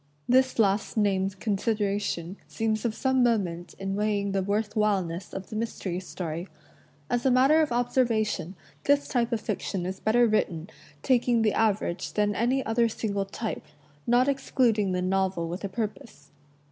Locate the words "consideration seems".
1.39-2.85